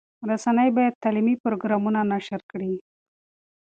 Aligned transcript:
رسنۍ 0.29 0.69
باید 0.77 0.99
تعلیمي 1.03 1.35
پروګرامونه 1.43 1.99
نشر 2.13 2.41
کړي. 2.51 2.73